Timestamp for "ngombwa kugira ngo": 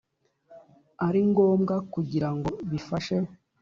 1.29-2.49